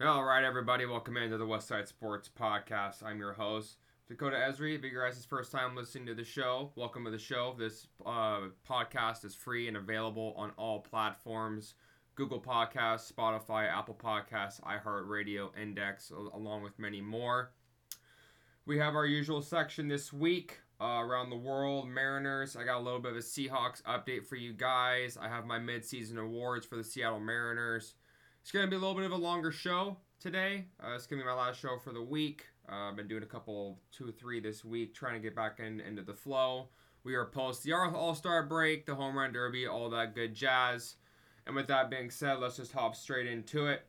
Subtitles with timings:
[0.00, 3.02] All right, everybody, welcome into the West Side Sports Podcast.
[3.02, 4.76] I'm your host, Dakota Esri.
[4.76, 7.56] If you guys' first time listening to the show, welcome to the show.
[7.58, 11.74] This uh, podcast is free and available on all platforms
[12.14, 17.50] Google Podcasts, Spotify, Apple Podcasts, iHeartRadio, Index, along with many more.
[18.66, 21.88] We have our usual section this week uh, around the world.
[21.88, 22.54] Mariners.
[22.54, 25.18] I got a little bit of a Seahawks update for you guys.
[25.20, 27.94] I have my midseason awards for the Seattle Mariners.
[28.48, 30.64] It's going to be a little bit of a longer show today.
[30.82, 32.46] Uh, it's going to be my last show for the week.
[32.66, 35.60] Uh, I've been doing a couple, two or three this week, trying to get back
[35.60, 36.70] in, into the flow.
[37.04, 40.94] We are post the All Star break, the Home Run Derby, all that good jazz.
[41.46, 43.82] And with that being said, let's just hop straight into it.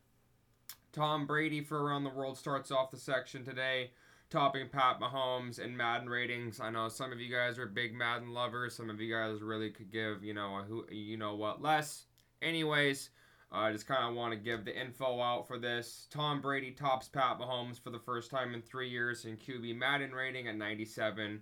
[0.91, 3.91] Tom Brady for Around the World starts off the section today
[4.29, 6.59] topping Pat Mahomes in Madden ratings.
[6.59, 8.75] I know some of you guys are big Madden lovers.
[8.75, 12.07] Some of you guys really could give, you know, who you know what less.
[12.41, 13.11] Anyways,
[13.51, 16.07] I uh, just kind of want to give the info out for this.
[16.11, 20.11] Tom Brady tops Pat Mahomes for the first time in three years in QB Madden
[20.11, 21.41] rating at 97.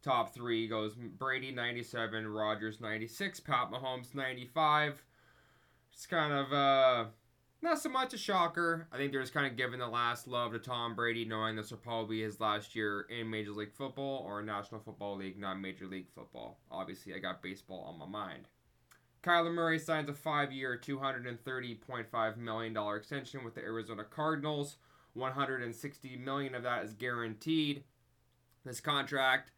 [0.00, 5.02] Top three goes Brady 97, Rodgers 96, Pat Mahomes 95.
[5.92, 7.04] It's kind of uh
[7.60, 8.86] not so much a shocker.
[8.92, 11.72] I think they're just kind of giving the last love to Tom Brady, knowing this
[11.72, 15.60] will probably be his last year in Major League Football or National Football League, not
[15.60, 16.60] Major League Football.
[16.70, 18.46] Obviously, I got baseball on my mind.
[19.22, 24.76] Kyler Murray signs a five-year, $230.5 million extension with the Arizona Cardinals.
[25.14, 27.82] 160 million of that is guaranteed.
[28.64, 29.50] This contract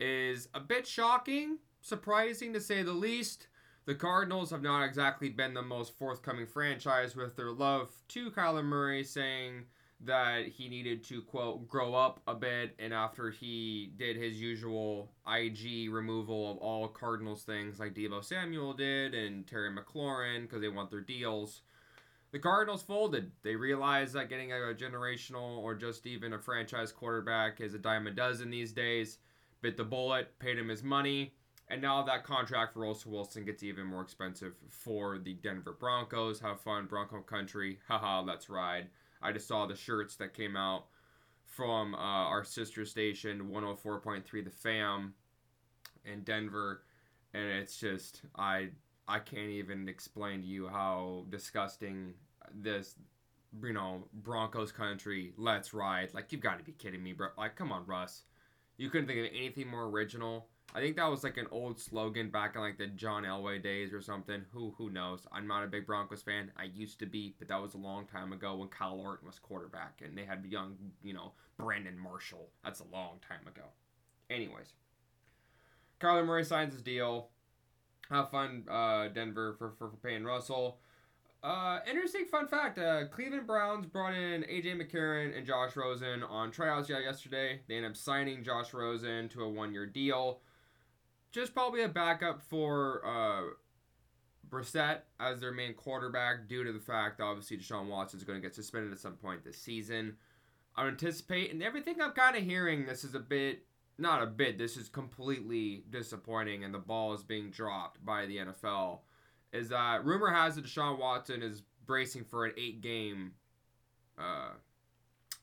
[0.00, 3.48] is a bit shocking, surprising to say the least.
[3.84, 8.64] The Cardinals have not exactly been the most forthcoming franchise with their love to Kyler
[8.64, 9.64] Murray, saying
[10.00, 12.74] that he needed to, quote, grow up a bit.
[12.78, 18.74] And after he did his usual IG removal of all Cardinals things like Deebo Samuel
[18.74, 21.62] did and Terry McLaurin because they want their deals,
[22.32, 23.32] the Cardinals folded.
[23.42, 28.06] They realized that getting a generational or just even a franchise quarterback is a dime
[28.06, 29.18] a dozen these days.
[29.62, 31.32] Bit the bullet, paid him his money
[31.68, 36.40] and now that contract for Russell Wilson gets even more expensive for the Denver Broncos.
[36.40, 37.80] Have fun, Bronco Country.
[37.88, 38.88] Haha, let's ride.
[39.22, 40.86] I just saw the shirts that came out
[41.44, 45.14] from uh, our sister station, 104.3 The Fam
[46.04, 46.82] in Denver.
[47.34, 48.70] And it's just, I
[49.08, 52.14] I can't even explain to you how disgusting
[52.54, 52.96] this,
[53.62, 56.12] you know, Broncos country, let's ride.
[56.12, 57.28] Like, you've got to be kidding me, bro.
[57.38, 58.22] Like, come on, Russ.
[58.78, 62.28] You couldn't think of anything more original I think that was like an old slogan
[62.28, 64.44] back in like the John Elway days or something.
[64.52, 65.26] Who who knows?
[65.32, 66.50] I'm not a big Broncos fan.
[66.56, 69.38] I used to be, but that was a long time ago when Kyle Orton was
[69.38, 72.50] quarterback and they had young, you know, Brandon Marshall.
[72.62, 73.62] That's a long time ago.
[74.28, 74.74] Anyways,
[76.00, 77.28] Kyler Murray signs his deal.
[78.10, 80.78] Have fun, uh, Denver, for, for, for paying Russell.
[81.42, 86.50] Uh, interesting fun fact: uh, Cleveland Browns brought in AJ McCarron and Josh Rosen on
[86.50, 87.60] tryouts yesterday.
[87.66, 90.40] They ended up signing Josh Rosen to a one-year deal
[91.36, 93.42] just probably a backup for uh,
[94.48, 98.42] Brissett as their main quarterback due to the fact, obviously, Deshaun Watson is going to
[98.42, 100.16] get suspended at some point this season.
[100.74, 103.66] I anticipate, and everything I'm kind of hearing, this is a bit,
[103.98, 108.38] not a bit, this is completely disappointing, and the ball is being dropped by the
[108.38, 109.00] NFL.
[109.52, 113.32] Is that rumor has it Deshaun Watson is bracing for an eight game,
[114.18, 114.52] uh,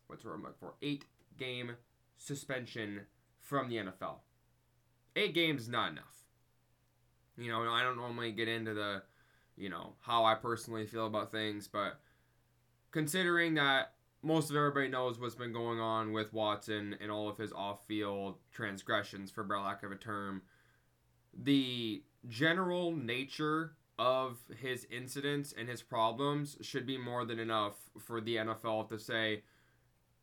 [0.08, 0.74] what's the word I'm looking for?
[0.82, 1.06] Eight
[1.38, 1.76] game
[2.18, 3.02] suspension
[3.40, 4.22] from the NFL
[5.16, 6.26] eight games is not enough.
[7.38, 9.04] You know, I don't normally get into the,
[9.56, 12.00] you know, how I personally feel about things, but
[12.92, 17.38] considering that most of everybody knows what's been going on with Watson and all of
[17.38, 20.44] his off-field transgressions, for lack of a term,
[21.34, 28.22] the general nature of his incidents and his problems should be more than enough for
[28.22, 29.44] the NFL to say,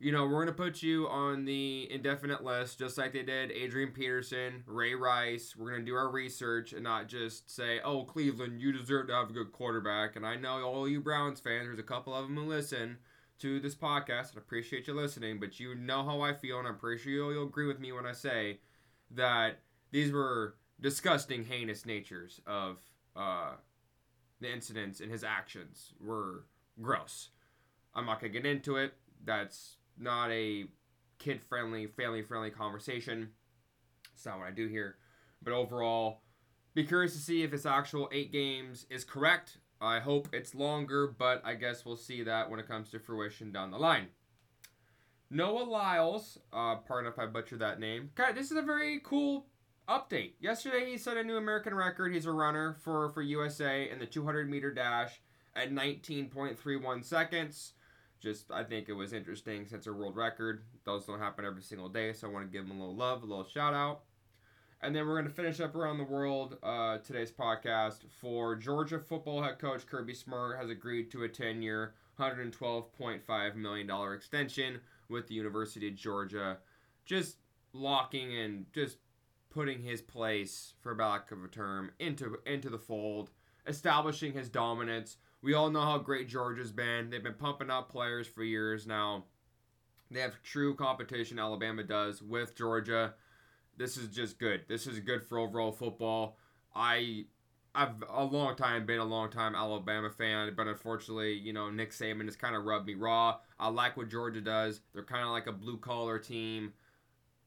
[0.00, 3.52] you know, we're going to put you on the indefinite list, just like they did
[3.52, 5.54] Adrian Peterson, Ray Rice.
[5.54, 9.14] We're going to do our research and not just say, oh, Cleveland, you deserve to
[9.14, 10.16] have a good quarterback.
[10.16, 12.96] And I know all you Browns fans, there's a couple of them who listen
[13.40, 16.78] to this podcast, and appreciate you listening, but you know how I feel, and I'm
[16.78, 18.60] pretty sure you'll, you'll agree with me when I say
[19.10, 19.60] that
[19.91, 22.78] these were disgusting, heinous natures of
[23.16, 23.53] uh,
[24.41, 26.44] the incidents and his actions were
[26.80, 27.30] gross.
[27.94, 28.94] I'm not going to get into it.
[29.24, 30.64] That's not a
[31.18, 33.30] kid friendly, family friendly conversation.
[34.14, 34.97] It's not what I do here.
[35.42, 36.22] But overall,
[36.74, 39.58] be curious to see if this actual eight games is correct.
[39.80, 43.50] I hope it's longer, but I guess we'll see that when it comes to fruition
[43.50, 44.08] down the line.
[45.30, 48.10] Noah Lyles, uh, pardon if I butcher that name.
[48.14, 49.46] God, this is a very cool
[49.88, 50.32] update.
[50.41, 52.12] Yesterday he set a new American record.
[52.12, 55.20] He's a runner for, for USA in the 200 meter dash
[55.54, 57.72] at 19.31 seconds.
[58.20, 60.62] Just I think it was interesting since a world record.
[60.84, 63.22] Those don't happen every single day, so I want to give them a little love,
[63.22, 64.02] a little shout out.
[64.82, 68.98] And then we're going to finish up around the world uh, today's podcast for Georgia
[68.98, 75.28] football head coach Kirby Smart has agreed to a 10 year, $112.5 million extension with
[75.28, 76.58] the University of Georgia,
[77.04, 77.36] just
[77.72, 78.96] locking and just
[79.50, 83.30] putting his place, for lack of a term, into into the fold,
[83.66, 85.16] establishing his dominance.
[85.42, 87.10] We all know how great Georgia's been.
[87.10, 89.25] They've been pumping out players for years now.
[90.10, 91.39] They have true competition.
[91.39, 93.15] Alabama does with Georgia.
[93.77, 94.63] This is just good.
[94.69, 96.37] This is good for overall football.
[96.75, 97.25] I
[97.75, 101.92] I've a long time been a long time Alabama fan, but unfortunately, you know, Nick
[101.92, 103.39] Saban has kind of rubbed me raw.
[103.59, 104.81] I like what Georgia does.
[104.92, 106.72] They're kind of like a blue collar team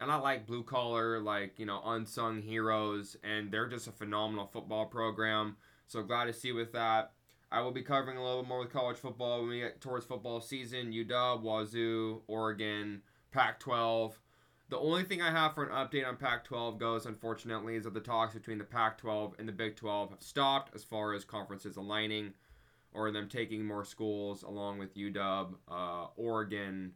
[0.04, 4.46] and I like blue collar, like you know, unsung heroes, and they're just a phenomenal
[4.46, 5.56] football program.
[5.88, 7.14] So glad to see with that.
[7.54, 10.08] I will be covering a little bit more with college football when we get towards
[10.08, 10.92] football season.
[10.92, 14.14] UW, Wazoo, Oregon, Pac-12.
[14.70, 18.00] The only thing I have for an update on Pac-12 goes, unfortunately, is that the
[18.00, 22.34] talks between the Pac-12 and the Big 12 have stopped as far as conferences aligning,
[22.92, 26.94] or them taking more schools along with UW, uh, Oregon,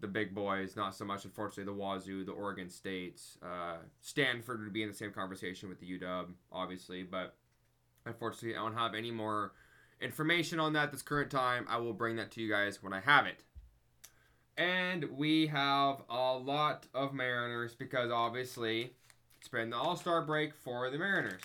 [0.00, 3.38] the big boys, not so much, unfortunately, the Wazoo, the Oregon States.
[3.42, 7.34] Uh, Stanford would be in the same conversation with the UW, obviously, but
[8.04, 9.52] unfortunately, I don't have any more
[10.00, 11.66] information on that this current time.
[11.68, 13.42] I will bring that to you guys when I have it.
[14.56, 18.92] And we have a lot of Mariners because obviously
[19.38, 21.42] it's been the All Star break for the Mariners.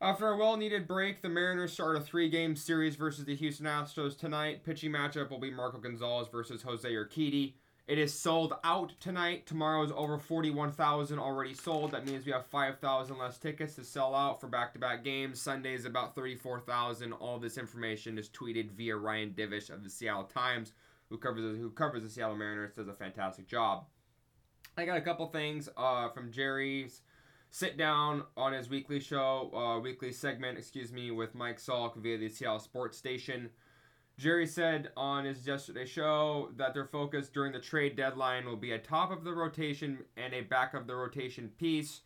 [0.00, 3.64] After a well needed break, the Mariners start a three game series versus the Houston
[3.64, 4.62] Astros tonight.
[4.62, 7.54] Pitching matchup will be Marco Gonzalez versus Jose Urquidy.
[7.86, 9.46] It is sold out tonight.
[9.46, 11.92] Tomorrow is over 41,000 already sold.
[11.92, 15.40] That means we have 5,000 less tickets to sell out for back to back games.
[15.40, 17.12] Sunday is about 34,000.
[17.12, 20.72] All this information is tweeted via Ryan Divish of the Seattle Times,
[21.10, 23.84] who covers who covers the Seattle Mariners, does a fantastic job.
[24.76, 27.02] I got a couple things uh, from Jerry's
[27.50, 32.18] sit down on his weekly show, uh, weekly segment, excuse me, with Mike Salk via
[32.18, 33.48] the Seattle Sports Station.
[34.18, 38.72] Jerry said on his yesterday show that their focus during the trade deadline will be
[38.72, 42.00] a top of the rotation and a back of the rotation piece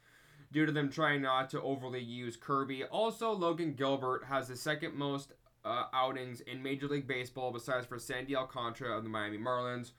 [0.50, 2.82] due to them trying not to overly use Kirby.
[2.84, 5.34] Also, Logan Gilbert has the second most
[5.64, 9.92] uh, outings in Major League Baseball besides for Sandy Alcantara of the Miami Marlins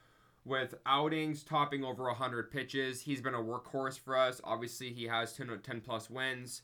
[0.44, 3.02] with outings topping over 100 pitches.
[3.02, 4.42] He's been a workhorse for us.
[4.44, 6.64] Obviously, he has 10, 10 plus wins.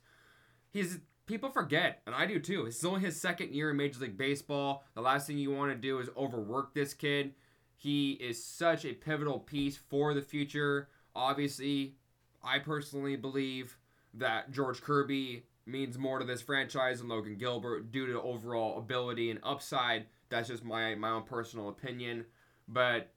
[0.71, 2.63] He's people forget, and I do too.
[2.65, 4.83] This is only his second year in Major League Baseball.
[4.95, 7.35] The last thing you want to do is overwork this kid.
[7.75, 10.89] He is such a pivotal piece for the future.
[11.15, 11.95] Obviously,
[12.43, 13.77] I personally believe
[14.15, 19.29] that George Kirby means more to this franchise than Logan Gilbert due to overall ability
[19.29, 20.05] and upside.
[20.29, 22.25] That's just my my own personal opinion.
[22.67, 23.11] But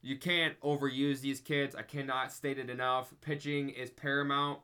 [0.00, 1.74] you can't overuse these kids.
[1.74, 3.12] I cannot state it enough.
[3.20, 4.60] Pitching is paramount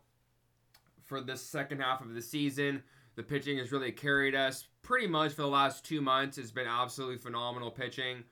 [1.11, 2.83] for the second half of the season.
[3.17, 6.39] The pitching has really carried us pretty much for the last two months.
[6.39, 8.23] It's been absolutely phenomenal pitching.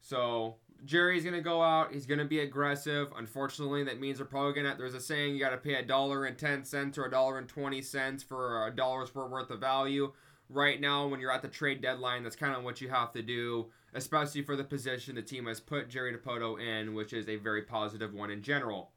[0.00, 0.56] So
[0.86, 1.92] Jerry's gonna go out.
[1.92, 3.12] He's gonna be aggressive.
[3.16, 4.74] Unfortunately, that means they're probably gonna.
[4.76, 7.36] There's a saying you got to pay a dollar and ten cents or a dollar
[7.36, 10.12] and twenty cents for a dollar's worth of value.
[10.48, 13.22] Right now, when you're at the trade deadline, that's kind of what you have to
[13.22, 17.36] do especially for the position the team has put Jerry Dipoto in, which is a
[17.36, 18.90] very positive one in general.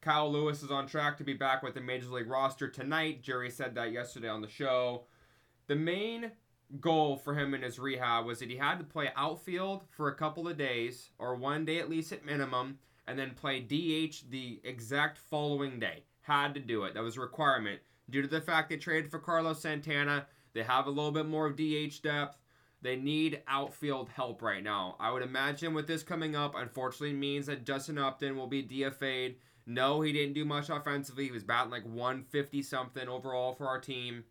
[0.00, 3.22] Kyle Lewis is on track to be back with the Major League roster tonight.
[3.22, 5.04] Jerry said that yesterday on the show.
[5.66, 6.32] The main
[6.80, 10.14] goal for him in his rehab was that he had to play outfield for a
[10.14, 14.60] couple of days, or one day at least at minimum, and then play DH the
[14.64, 16.04] exact following day.
[16.22, 16.94] Had to do it.
[16.94, 17.80] That was a requirement.
[18.08, 21.46] Due to the fact they traded for Carlos Santana, they have a little bit more
[21.46, 22.38] of DH depth.
[22.82, 24.96] They need outfield help right now.
[24.98, 29.36] I would imagine with this coming up, unfortunately, means that Justin Upton will be DFA'd.
[29.70, 31.26] No, he didn't do much offensively.
[31.26, 34.24] He was batting like 150 something overall for our team.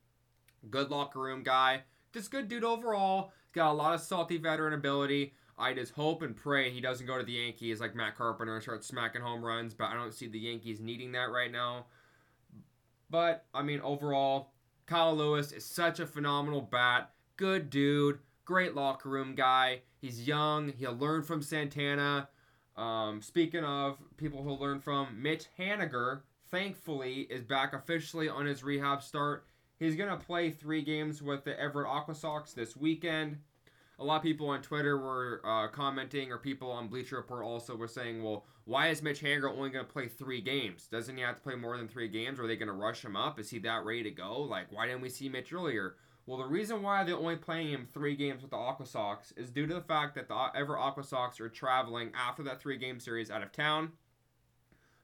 [0.70, 1.84] Good locker room guy.
[2.14, 3.32] Just good dude overall.
[3.54, 5.34] Got a lot of salty veteran ability.
[5.58, 8.62] I just hope and pray he doesn't go to the Yankees like Matt Carpenter and
[8.62, 11.86] start smacking home runs, but I don't see the Yankees needing that right now.
[13.10, 14.52] But, I mean, overall,
[14.88, 17.12] Kyle Lewis is such a phenomenal bat.
[17.38, 18.20] Good dude
[18.50, 19.82] great locker room guy.
[20.02, 20.74] He's young.
[20.76, 22.30] He'll learn from Santana.
[22.80, 28.64] Um, speaking of people who learn from, Mitch Haniger, thankfully, is back officially on his
[28.64, 29.46] rehab start.
[29.78, 33.38] He's going to play three games with the Everett Aqua Sox this weekend.
[34.00, 37.76] A lot of people on Twitter were uh, commenting, or people on Bleacher Report also
[37.76, 40.88] were saying, well, why is Mitch Haniger only going to play three games?
[40.88, 42.40] Doesn't he have to play more than three games?
[42.40, 43.40] Are they going to rush him up?
[43.40, 44.40] Is he that ready to go?
[44.40, 45.96] Like, why didn't we see Mitch earlier?
[46.30, 49.50] Well, the reason why they're only playing him three games with the Aqua Sox is
[49.50, 53.00] due to the fact that the Ever Aqua Sox are traveling after that three game
[53.00, 53.94] series out of town.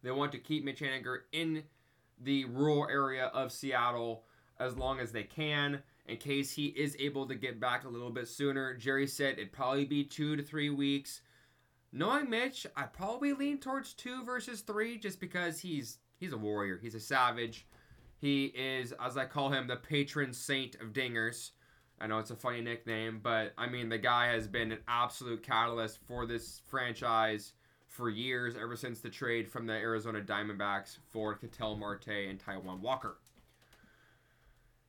[0.03, 1.63] They want to keep Mitch Haniger in
[2.22, 4.25] the rural area of Seattle
[4.60, 8.12] as long as they can in case he is able to get back a little
[8.12, 8.75] bit sooner.
[8.75, 11.22] Jerry said it'd probably be two to three weeks.
[11.91, 16.77] Knowing Mitch, I probably lean towards two versus three just because he's he's a warrior.
[16.79, 17.65] He's a savage.
[18.17, 21.51] He is, as I call him, the patron saint of dingers.
[22.00, 25.43] I know it's a funny nickname, but I mean, the guy has been an absolute
[25.43, 27.53] catalyst for this franchise
[27.88, 32.81] for years, ever since the trade from the Arizona Diamondbacks for Ketel Marte and Taijuan
[32.81, 33.17] Walker.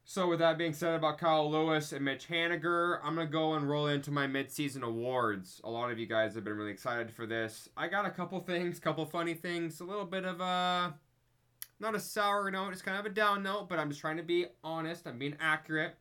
[0.09, 3.54] So, with that being said about Kyle Lewis and Mitch Haniger, I'm going to go
[3.54, 5.61] and roll into my midseason awards.
[5.64, 7.68] A lot of you guys have been really excited for this.
[7.76, 10.95] I got a couple things, couple funny things, a little bit of a
[11.78, 14.23] not a sour note, it's kind of a down note, but I'm just trying to
[14.23, 15.06] be honest.
[15.06, 15.97] I'm being accurate.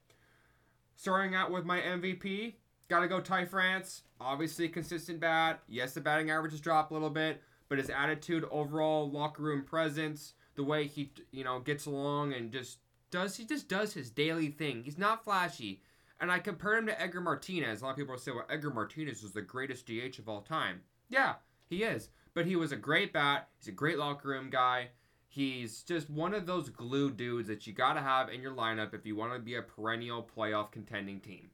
[0.96, 2.53] Starting out with my MVP,
[2.88, 4.03] gotta go Ty France.
[4.20, 5.62] Obviously, consistent bat.
[5.67, 9.63] Yes, the batting average has dropped a little bit, but his attitude, overall locker room
[9.63, 12.79] presence, the way he you know gets along and just
[13.12, 14.84] does he just does his daily thing.
[14.84, 15.82] He's not flashy.
[16.20, 17.82] And I compared him to Edgar Martinez.
[17.82, 20.79] A lot of people say, well, Edgar Martinez is the greatest DH of all time.
[21.10, 21.34] Yeah,
[21.67, 22.10] he is.
[22.34, 23.50] But he was a great bat.
[23.58, 24.89] He's a great locker room guy.
[25.36, 28.94] He's just one of those glue dudes that you got to have in your lineup
[28.94, 31.50] if you want to be a perennial playoff contending team.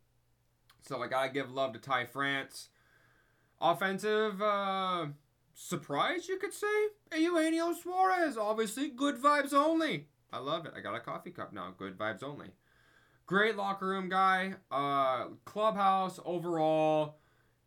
[0.84, 2.70] So I got to give love to Ty France.
[3.60, 5.08] Offensive uh,
[5.56, 6.68] surprise, you could say.
[7.18, 10.06] Eugenio Suarez, obviously good vibes only.
[10.32, 10.74] I love it.
[10.78, 11.74] I got a coffee cup now.
[11.76, 12.50] Good vibes only.
[13.26, 14.54] Great locker room guy.
[14.70, 17.16] Uh, clubhouse overall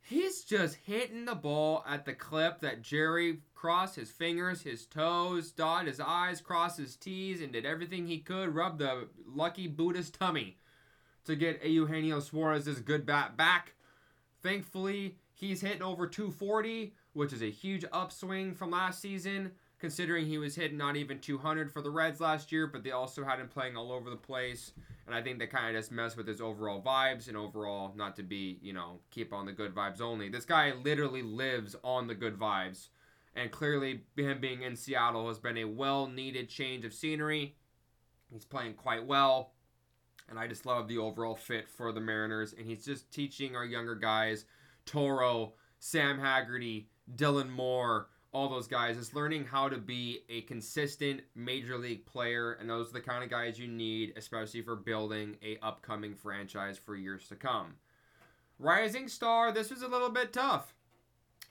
[0.04, 5.50] he's just hitting the ball at the clip that Jerry crossed his fingers, his toes,
[5.50, 10.10] dotted his eyes, crossed his T's, and did everything he could, rub the lucky Buddha's
[10.10, 10.58] tummy
[11.24, 13.72] to get Eugenio Suarez's good bat back.
[14.42, 20.36] Thankfully, he's hitting over 240, which is a huge upswing from last season, considering he
[20.36, 23.48] was hitting not even 200 for the Reds last year, but they also had him
[23.48, 24.72] playing all over the place.
[25.06, 28.14] And I think they kind of just mess with his overall vibes and overall not
[28.16, 30.28] to be, you know, keep on the good vibes only.
[30.28, 32.88] This guy literally lives on the good vibes.
[33.36, 37.56] And clearly, him being in Seattle has been a well needed change of scenery.
[38.32, 39.52] He's playing quite well.
[40.28, 42.54] And I just love the overall fit for the Mariners.
[42.56, 44.46] And he's just teaching our younger guys,
[44.86, 51.20] Toro, Sam Haggerty, Dylan Moore, all those guys is learning how to be a consistent
[51.36, 55.36] major league player and those are the kind of guys you need especially for building
[55.42, 57.74] a upcoming franchise for years to come
[58.58, 60.74] rising star this was a little bit tough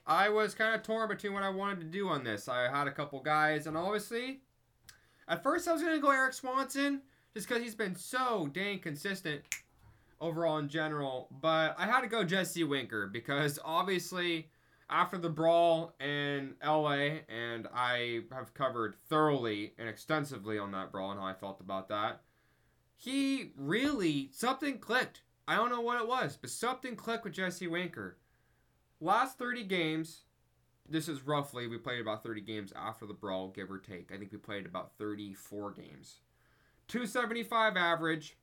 [0.06, 2.88] i was kind of torn between what i wanted to do on this i had
[2.88, 4.42] a couple guys and obviously
[5.28, 7.02] at first i was going to go Erik swanson
[7.34, 9.42] just because he's been so dang consistent
[10.22, 14.50] overall in general but i had to go jesse winker because obviously
[14.90, 21.12] after the brawl in LA, and I have covered thoroughly and extensively on that brawl
[21.12, 22.22] and how I felt about that.
[22.96, 25.24] He really, something clicked.
[25.48, 28.18] I don't know what it was, but something clicked with Jesse Winker.
[29.04, 30.22] Last 30 games,
[30.88, 34.14] this is roughly, we played about 30 games after the brawl, give or take.
[34.14, 36.22] I think we played about 34 games.
[36.88, 38.38] 275 average,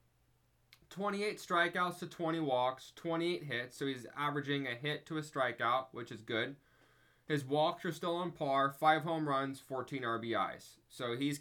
[0.90, 5.86] 28 strikeouts to 20 walks, 28 hits, so he's averaging a hit to a strikeout,
[5.92, 6.56] which is good.
[7.26, 10.76] His walks are still on par, 5 home runs, 14 RBIs.
[10.90, 11.40] So he's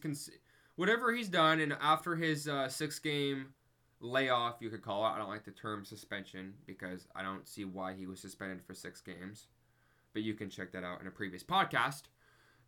[0.77, 3.47] whatever he's done and after his uh, 6 game
[4.01, 5.09] layoff, you could call it.
[5.09, 8.73] I don't like the term suspension because I don't see why he was suspended for
[8.73, 9.47] 6 games.
[10.13, 12.03] But you can check that out in a previous podcast.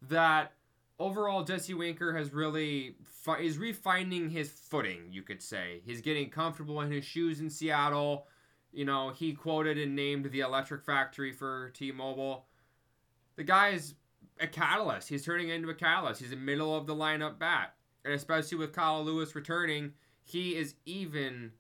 [0.09, 0.53] That
[0.99, 5.07] overall, Jesse Winker has really fi- is refining his footing.
[5.09, 8.27] You could say he's getting comfortable in his shoes in Seattle.
[8.71, 12.45] You know, he quoted and named the Electric Factory for T-Mobile.
[13.35, 13.95] The guy is
[14.39, 15.09] a catalyst.
[15.09, 16.21] He's turning into a catalyst.
[16.21, 19.93] He's a middle of the lineup bat, and especially with Kyle Lewis returning,
[20.31, 21.51] he is even.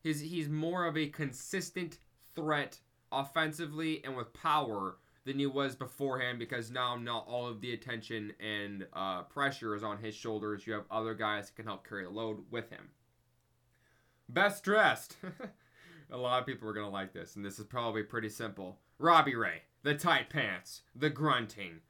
[0.00, 1.98] He's he's more of a consistent
[2.34, 7.74] threat offensively and with power than he was beforehand because now not all of the
[7.74, 10.66] attention and uh, pressure is on his shoulders.
[10.66, 12.90] You have other guys that can help carry the load with him.
[14.28, 15.16] Best dressed.
[16.10, 18.78] a lot of people are going to like this, and this is probably pretty simple.
[18.98, 21.80] Robbie Ray, the tight pants, the grunting,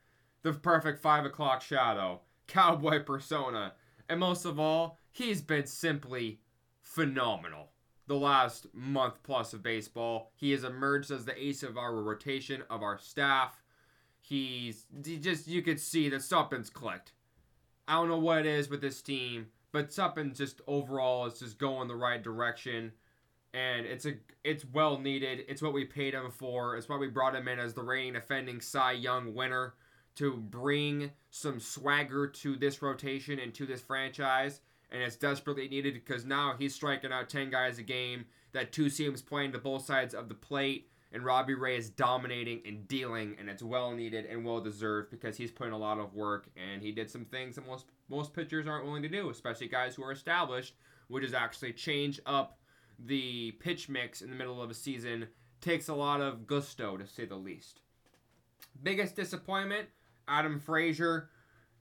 [0.43, 3.75] the perfect 5 o'clock shadow, cowboy persona,
[4.09, 6.39] and most of all, he's been simply
[6.81, 7.69] phenomenal
[8.07, 10.33] the last month plus of baseball.
[10.37, 13.61] He has emerged as the ace of our rotation of our staff.
[14.21, 17.13] He's he just you could see that something's clicked.
[17.87, 21.59] I don't know what it is with this team, but something just overall is just
[21.59, 22.93] going the right direction.
[23.53, 25.45] And it's a it's well needed.
[25.49, 26.77] It's what we paid him for.
[26.77, 29.75] It's why we brought him in as the reigning defending Cy Young winner
[30.17, 34.61] to bring some swagger to this rotation and to this franchise.
[34.91, 38.25] And it's desperately needed because now he's striking out 10 guys a game.
[38.53, 40.89] That two seams playing to both sides of the plate.
[41.13, 45.37] And Robbie Ray is dominating and dealing, and it's well needed and well deserved because
[45.37, 48.67] he's putting a lot of work and he did some things that most most pitchers
[48.67, 50.75] aren't willing to do, especially guys who are established,
[51.09, 52.59] which is actually change up
[52.99, 55.29] the pitch mix in the middle of a season.
[55.61, 57.81] Takes a lot of gusto to say the least.
[58.83, 59.89] Biggest disappointment
[60.29, 61.31] Adam Frazier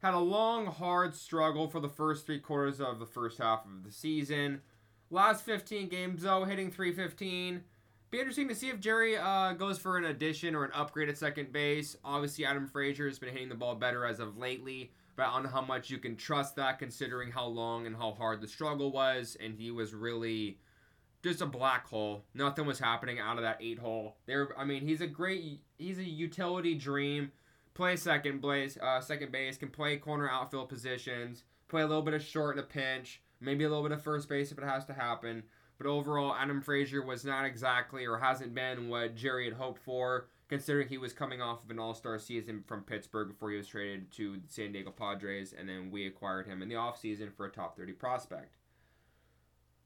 [0.02, 3.84] had a long, hard struggle for the first three quarters of the first half of
[3.84, 4.62] the season.
[5.10, 7.64] Last 15 games, though, hitting 315.
[8.10, 11.18] Be interesting to see if Jerry uh, goes for an addition or an upgrade at
[11.18, 11.98] second base.
[12.06, 15.62] Obviously, Adam Frazier has been hitting the ball better as of lately, but know how
[15.62, 19.36] much you can trust that considering how long and how hard the struggle was.
[19.42, 20.60] And he was really
[21.24, 22.24] just a black hole.
[22.34, 24.18] Nothing was happening out of that eight hole.
[24.26, 27.32] There, I mean, he's a great, he's a utility dream
[27.78, 32.16] play second base, uh, second base, can play corner outfield positions, play a little bit
[32.16, 34.84] of short in a pinch, maybe a little bit of first base if it has
[34.86, 35.44] to happen.
[35.78, 40.28] But overall, Adam Frazier was not exactly or hasn't been what Jerry had hoped for,
[40.50, 43.68] considering he was coming off of an All Star season from Pittsburgh before he was
[43.68, 47.46] traded to the San Diego Padres, and then we acquired him in the offseason for
[47.46, 48.56] a top 30 prospect.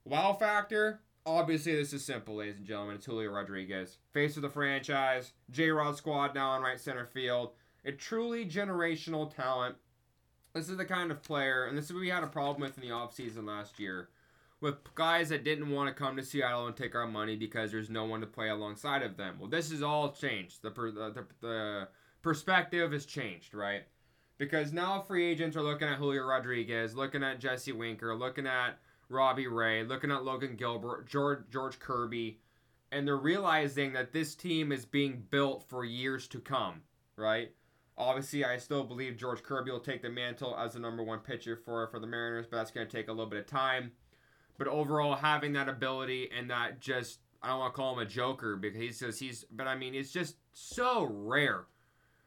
[0.05, 2.95] Wow factor, obviously this is simple, ladies and gentlemen.
[2.95, 7.51] It's Julio Rodriguez, face of the franchise, J Rod squad now in right center field
[7.85, 9.75] a truly generational talent.
[10.53, 12.77] This is the kind of player, and this is what we had a problem with
[12.77, 14.09] in the offseason last year,
[14.59, 17.89] with guys that didn't want to come to Seattle and take our money because there's
[17.89, 19.37] no one to play alongside of them.
[19.39, 20.61] Well, this has all changed.
[20.61, 21.87] The, per, the, the
[22.21, 23.83] perspective has changed, right?
[24.37, 28.77] Because now free agents are looking at Julio Rodriguez, looking at Jesse Winker, looking at
[29.07, 32.39] Robbie Ray, looking at Logan Gilbert, George, George Kirby,
[32.91, 36.81] and they're realizing that this team is being built for years to come,
[37.15, 37.51] right?
[38.01, 41.55] Obviously, I still believe George Kirby will take the mantle as the number one pitcher
[41.55, 43.91] for for the Mariners, but that's going to take a little bit of time.
[44.57, 48.09] But overall, having that ability and that just I don't want to call him a
[48.09, 51.65] joker because he's just he's but I mean it's just so rare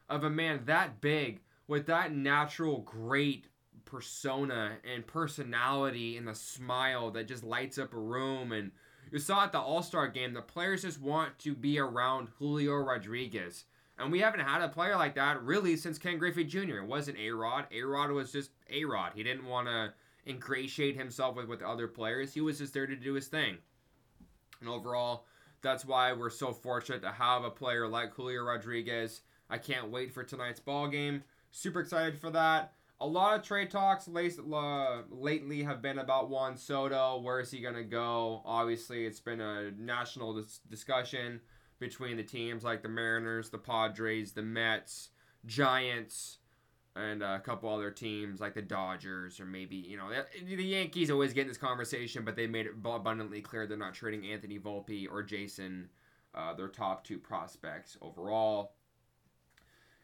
[0.09, 3.47] of a man that big with that natural great
[3.85, 8.71] persona and personality and the smile that just lights up a room and
[9.11, 13.65] you saw at the All-Star game the players just want to be around Julio Rodriguez
[13.97, 16.77] and we haven't had a player like that really since Ken Griffey Jr.
[16.77, 17.65] It wasn't A Rod.
[17.71, 19.13] A Rod was just A Rod.
[19.15, 19.93] He didn't want to
[20.27, 22.33] ingratiate himself with, with other players.
[22.33, 23.57] He was just there to do his thing.
[24.59, 25.25] And overall,
[25.61, 29.21] that's why we're so fortunate to have a player like Julio Rodriguez.
[29.49, 31.23] I can't wait for tonight's ball game.
[31.51, 32.73] Super excited for that.
[33.01, 37.19] A lot of trade talks lately have been about Juan Soto.
[37.19, 38.41] Where is he going to go?
[38.45, 41.41] Obviously, it's been a national dis- discussion
[41.79, 45.09] between the teams like the Mariners, the Padres, the Mets,
[45.45, 46.39] Giants,
[46.95, 50.09] and a couple other teams like the Dodgers or maybe you know
[50.45, 53.93] the Yankees always get in this conversation, but they made it abundantly clear they're not
[53.93, 55.87] trading Anthony Volpe or Jasson,
[56.33, 58.73] uh, their top two prospects overall.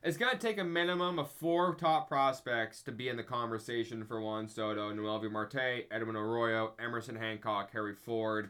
[0.04, 4.20] It's to take a minimum of four top prospects to be in the conversation for
[4.20, 8.50] Juan Soto, Noelvi Marte, Edwin Arroyo, Emerson Hancock, Harry Ford.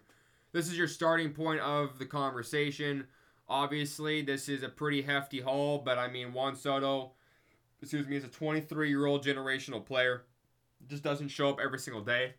[0.51, 3.07] This is your starting point of the conversation.
[3.47, 7.11] Obviously, this is a pretty hefty haul, but I mean, Juan Soto,
[7.81, 10.23] excuse me, is a 23 year old generational player.
[10.87, 12.33] Just doesn't show up every single day.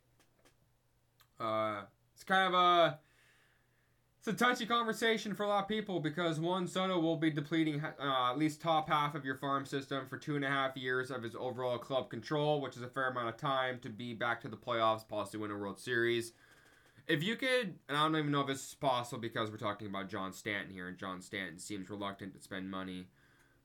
[1.41, 1.83] Uh,
[2.15, 2.99] it's kind of a
[4.19, 7.83] it's a touchy conversation for a lot of people because Juan Soto will be depleting
[7.83, 11.11] uh, at least top half of your farm system for two and a half years
[11.11, 14.41] of his overall club control, which is a fair amount of time to be back
[14.43, 16.35] to the playoffs, possibly win a World Series.
[17.09, 19.89] If you could, and I don't even know if this is possible because we're talking
[19.89, 23.09] about John Stanton here, and John Stanton seems reluctant to spend money.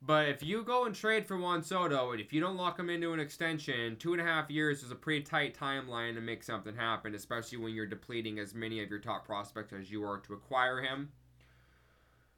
[0.02, 2.90] But if you go and trade for Juan Soto, and if you don't lock him
[2.90, 6.44] into an extension, two and a half years is a pretty tight timeline to make
[6.44, 10.20] something happen, especially when you're depleting as many of your top prospects as you are
[10.20, 11.12] to acquire him.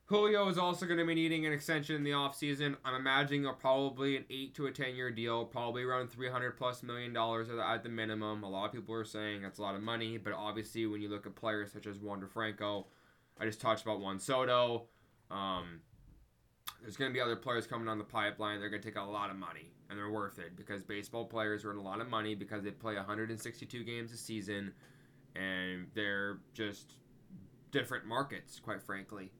[0.09, 2.75] Julio is also going to be needing an extension in the offseason.
[2.83, 6.81] I'm imagining a probably an 8 to a 10 year deal, probably around 300 plus
[6.81, 8.43] million dollars at the minimum.
[8.43, 11.09] A lot of people are saying that's a lot of money, but obviously when you
[11.09, 12.87] look at players such as Wander Franco,
[13.39, 14.87] I just talked about Juan Soto.
[15.29, 15.81] Um,
[16.81, 18.59] there's going to be other players coming on the pipeline.
[18.59, 21.63] They're going to take a lot of money, and they're worth it because baseball players
[21.65, 24.73] earn a lot of money because they play 162 games a season,
[25.35, 26.95] and they're just
[27.69, 29.31] different markets, quite frankly.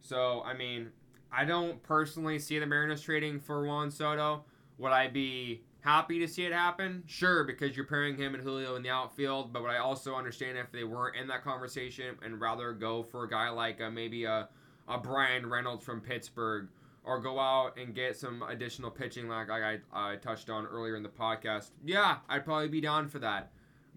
[0.00, 0.90] So, I mean,
[1.32, 4.44] I don't personally see the Mariners trading for Juan Soto.
[4.78, 7.02] Would I be happy to see it happen?
[7.06, 9.52] Sure, because you're pairing him and Julio in the outfield.
[9.52, 13.24] But what I also understand if they weren't in that conversation and rather go for
[13.24, 14.48] a guy like a, maybe a,
[14.86, 16.68] a Bryan Reynolds from Pittsburgh
[17.04, 21.02] or go out and get some additional pitching like I, I touched on earlier in
[21.02, 21.70] the podcast.
[21.84, 23.50] Yeah, I'd probably be down for that.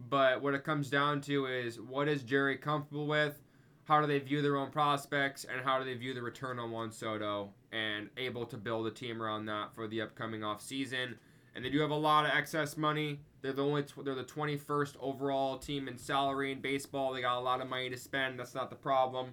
[0.09, 3.41] But what it comes down to is what is Jerry comfortable with?
[3.91, 5.45] How do they view their own prospects?
[5.45, 7.49] And how do they view the return on Juan Soto?
[7.71, 11.17] And able to build a team around that for the upcoming off season
[11.55, 13.19] and they do have a lot of excess money.
[13.41, 17.13] They're the only tw- they're the 21st overall team in salary in baseball.
[17.13, 18.39] They got a lot of money to spend.
[18.39, 19.31] That's not the problem.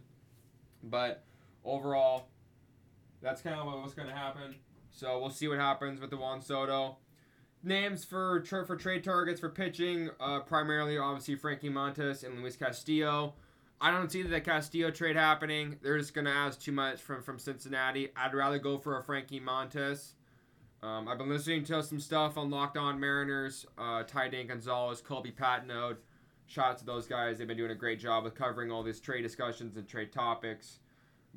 [0.83, 1.25] But
[1.65, 2.29] overall,
[3.23, 4.57] that's kind of what's going to happen.
[4.91, 6.97] So we'll see what happens with the Juan Soto.
[7.63, 12.57] Names for tra- for trade targets for pitching, uh, primarily obviously Frankie Montas and Luis
[12.57, 13.35] Castillo.
[13.81, 15.77] I don't see the Castillo trade happening.
[15.83, 18.09] They're just gonna ask too much from from Cincinnati.
[18.17, 20.15] I'd rather go for a Frankie Montas.
[20.83, 25.01] Um, I've been listening to some stuff on Locked On Mariners, uh, Ty Dane Gonzalez,
[25.01, 25.97] Colby Patnode.
[26.47, 27.39] Shout out to those guys.
[27.39, 30.79] They've been doing a great job with covering all these trade discussions and trade topics.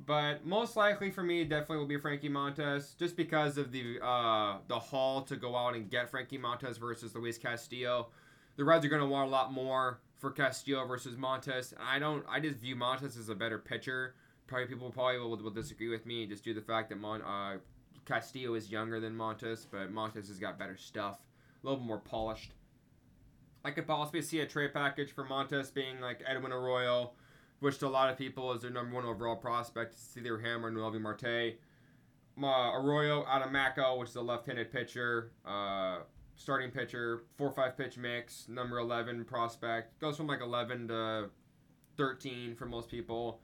[0.06, 4.58] But most likely for me, definitely will be Frankie Montas, just because of the uh,
[4.68, 8.10] the haul to go out and get Frankie Montas versus Luis Castillo.
[8.58, 11.74] The Reds are going to want a lot more for Castillo versus Montas.
[11.82, 12.24] I don't.
[12.30, 14.14] I just view Montas as a better pitcher.
[14.46, 17.22] Probably people probably will, will disagree with me just due to the fact that Mon,
[17.24, 17.58] uh,
[18.06, 21.20] Castillo is younger than Montas, but Montas has got better stuff,
[21.64, 22.52] a little bit more polished.
[23.66, 27.12] I could possibly see a trade package for Montas being like Edwin Arroyo,
[27.60, 29.94] which to a lot of people is their number one overall prospect.
[29.94, 31.58] It's either him or Noelvi Marte.
[32.42, 36.00] Uh, Arroyo out of Mako, which is a left-handed pitcher, uh,
[36.42, 40.00] starting pitcher, four-five pitch mix, number 11 prospect.
[40.00, 41.30] Goes from like 11 to
[41.98, 43.40] 13 for most people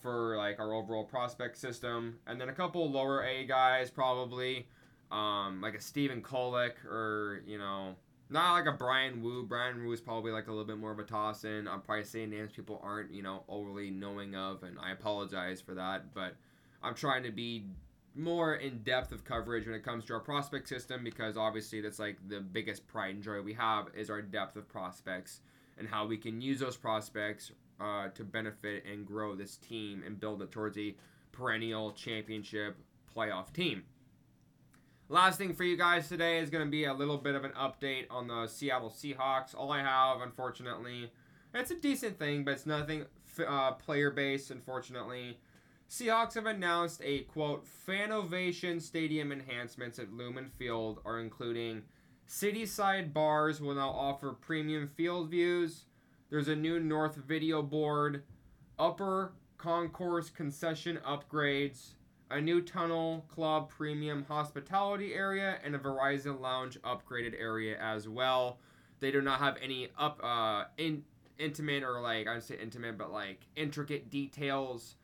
[0.00, 4.66] for like our overall prospect system, and then a couple lower A guys probably,
[5.10, 7.94] um, like a Stephen Kolek or you know
[8.30, 9.44] not like a Bryan Woo.
[9.44, 11.66] Bryan Woo is probably like a little bit more of a toss in.
[11.66, 15.74] I'm probably saying names people aren't you know overly knowing of, and I apologize for
[15.74, 16.34] that, but
[16.82, 17.64] I'm trying to be
[18.14, 21.98] more in depth of coverage when it comes to our prospect system because obviously that's
[21.98, 25.40] like the biggest pride and joy we have is our depth of prospects
[25.78, 30.18] and how we can use those prospects uh, to benefit and grow this team and
[30.18, 30.94] build it towards a
[31.32, 32.76] perennial championship
[33.14, 33.84] playoff team.
[35.08, 37.52] Last thing for you guys today is going to be a little bit of an
[37.52, 39.54] update on the Seattle Seahawks.
[39.56, 41.10] All I have, unfortunately,
[41.54, 43.06] it's a decent thing, but it's nothing
[43.46, 45.38] uh, player based, unfortunately.
[45.90, 51.82] Seahawks have announced a quote fan ovation stadium enhancements at Lumen Field are including
[52.26, 55.86] city side bars will now offer premium field views,
[56.28, 58.22] there's a new North video board,
[58.78, 61.94] upper concourse concession upgrades,
[62.30, 68.58] a new tunnel club premium hospitality area, and a Verizon lounge upgraded area as well.
[69.00, 71.04] They do not have any up uh in
[71.38, 74.96] intimate or like I would say intimate, but like intricate details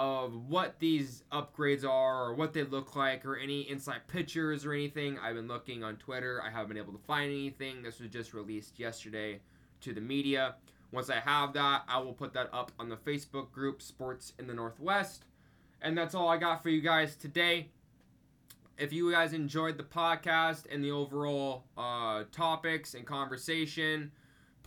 [0.00, 4.72] of what these upgrades are or what they look like or any inside pictures or
[4.72, 5.18] anything.
[5.18, 6.40] I've been looking on Twitter.
[6.42, 7.82] I haven't been able to find anything.
[7.82, 9.40] This was just released yesterday
[9.82, 10.54] to the media.
[10.90, 14.46] Once I have that, I will put that up on the Facebook group Sports in
[14.46, 15.26] the Northwest.
[15.82, 17.68] And that's all I got for you guys today.
[18.78, 24.12] If you guys enjoyed the podcast and the overall uh, topics and conversation,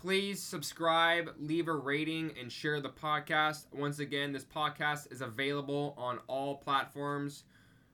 [0.04, 3.68] please subscribe, leave a rating, and share the podcast.
[3.72, 7.46] Once again, this podcast is available on all platforms,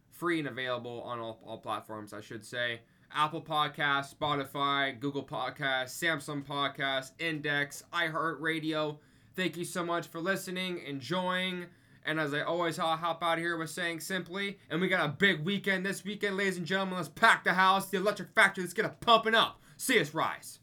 [0.09, 2.79] free and available on all, all platforms, I should say.
[3.13, 8.97] Apple Podcasts, Spotify, Google Podcasts, Samsung Podcasts, Index, iHeartRadio.
[9.35, 11.67] Thank you so much for listening, enjoying.
[12.07, 15.45] And as I always hop out here with saying simply, and we got a big
[15.45, 16.95] weekend this weekend, ladies and gentlemen.
[16.95, 17.87] Let's pack the house.
[17.91, 19.61] The electric factory, let's get it pumping up.
[19.77, 20.57] See us rise.